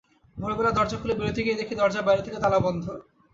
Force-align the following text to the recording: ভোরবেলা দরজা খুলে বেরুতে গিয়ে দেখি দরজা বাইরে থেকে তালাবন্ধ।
ভোরবেলা 0.37 0.71
দরজা 0.71 0.97
খুলে 1.01 1.13
বেরুতে 1.15 1.41
গিয়ে 1.45 1.59
দেখি 1.61 1.73
দরজা 1.75 2.01
বাইরে 2.01 2.25
থেকে 2.25 2.37
তালাবন্ধ। 2.43 2.85